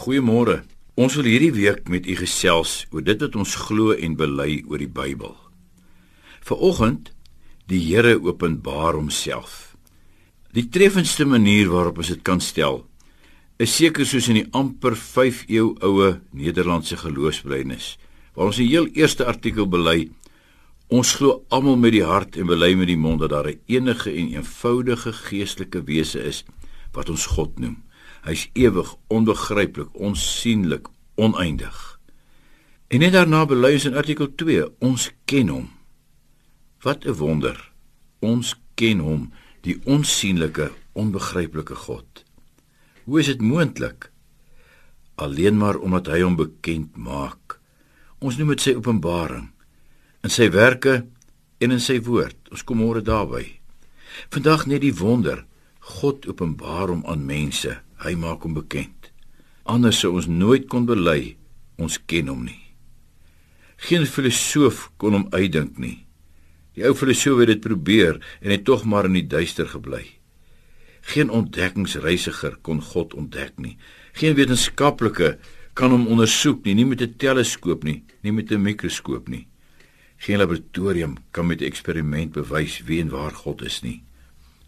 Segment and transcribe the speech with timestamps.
[0.00, 0.62] Goeiemôre.
[0.96, 4.80] Ons wil hierdie week met u gesels oor dit wat ons glo en bely oor
[4.80, 5.34] die Bybel.
[6.48, 7.10] Vanoggend
[7.68, 9.74] die Here openbaar homself.
[10.56, 12.80] Die treffendste manier waarop ons dit kan stel
[13.60, 17.98] is seker soos in die amper 5 eeu oue Nederlandse geloofsbelijdenis
[18.32, 20.06] waar ons die heel eerste artikel bely
[20.88, 24.16] ons glo almal met die hart en bely met die mond dat daar 'n enige
[24.16, 26.44] en eenvoudige geestelike wese is
[26.96, 27.82] wat ons God noem.
[28.26, 32.00] Hy's ewig, onbegryplik, onsienlik, oneindig.
[32.90, 35.68] En net daarna bely ons in artikel 2, ons ken hom.
[36.82, 37.72] Wat 'n wonder.
[38.20, 42.24] Ons ken hom, die onsienlike, onbegryplike God.
[43.04, 44.10] Hoe is dit moontlik?
[45.14, 47.60] Alleen maar omdat hy hom bekend maak.
[48.18, 49.50] Ons noem dit sy openbaring
[50.22, 51.06] in sy werke
[51.58, 52.36] en in sy woord.
[52.50, 53.60] Ons kom môre daarby.
[54.28, 55.44] Vandag net die wonder
[55.78, 59.10] God openbaar hom aan mense hy maak hom bekend.
[59.68, 61.36] Anders sou ons nooit kon bely
[61.80, 62.60] ons ken hom nie.
[63.88, 66.04] Geen filosoof kon hom uitdink nie.
[66.76, 70.04] Die ou filosoof het dit probeer en het tog maar in die duister gebly.
[71.12, 73.76] Geen ontdekkingsreisiger kon God ontdek nie.
[74.12, 75.38] Geen wetenskaplike
[75.74, 79.46] kan hom ondersoek nie, nie met 'n teleskoop nie, nie met 'n mikroskoop nie.
[80.18, 84.02] Geen laboratorium kan met 'n eksperiment bewys wie en waar God is nie.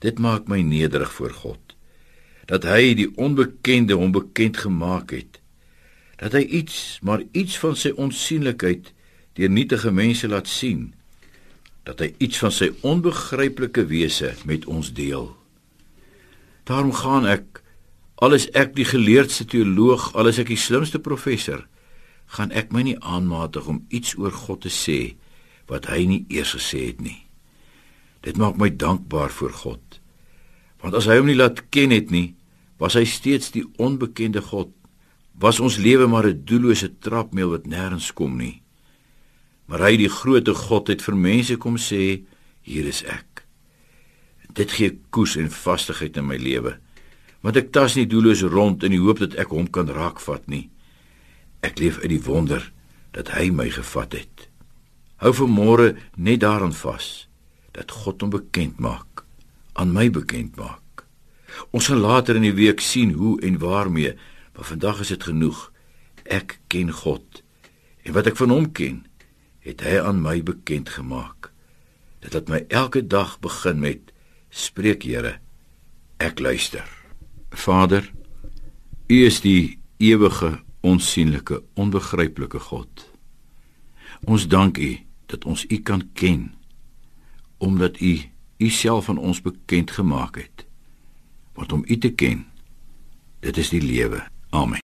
[0.00, 1.71] Dit maak my nederig voor God
[2.50, 5.38] dat hy die onbekende hom bekend gemaak het
[6.22, 8.92] dat hy iets maar iets van sy onsienlikheid
[9.38, 10.92] deur nietige mense laat sien
[11.82, 15.32] dat hy iets van sy onbegryplike wese met ons deel.
[16.70, 17.62] Daarom gaan ek
[18.22, 21.64] alles ek die geleerdste teoloog alles ek die slimste professor
[22.36, 25.00] gaan ek my nie aanmatig om iets oor God te sê
[25.66, 27.18] wat hy nie eers gesê het nie.
[28.22, 29.98] Dit maak my dankbaar voor God
[30.82, 32.34] Want as hy hom nie laat ken het nie,
[32.82, 34.72] was hy steeds die onbekende God.
[35.38, 38.62] Was ons lewe maar 'n doellose trapmeel wat nêrens kom nie.
[39.66, 42.24] Maar hy die grootte God het vir mense kom sê,
[42.62, 43.46] hier is ek.
[44.52, 46.78] Dit gee koes en vastigheid in my lewe.
[47.40, 50.70] Want ek tas nie doelloos rond in die hoop dat ek hom kan raakvat nie.
[51.62, 52.72] Ek leef uit die wonder
[53.12, 54.48] dat hy my gevat het.
[55.16, 57.28] Hou vermôre net daaraan vas
[57.72, 59.24] dat God hom bekend maak
[59.72, 61.06] aan my bekend maak.
[61.70, 64.14] Ons sal later in die week sien hoe en waarmee,
[64.56, 65.70] maar vandag is dit genoeg.
[66.24, 67.42] Ek ken God
[68.02, 69.04] en wat ek van hom ken,
[69.62, 71.52] het hy aan my bekend gemaak.
[72.22, 74.10] Dit laat my elke dag begin met
[74.50, 75.38] spreek Here,
[76.18, 76.86] ek luister.
[77.50, 78.10] Vader,
[79.08, 83.06] U is die ewige, onsigbare, onbegryplike God.
[84.26, 84.92] Ons dank U
[85.30, 86.50] dat ons U kan ken
[87.62, 88.18] omdat U
[88.62, 90.66] U self aan ons bekend gemaak het.
[91.52, 92.46] Want om U te ken,
[93.40, 94.22] dit is die lewe.
[94.50, 94.80] Amen.